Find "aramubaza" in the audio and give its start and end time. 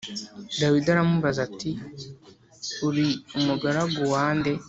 0.93-1.39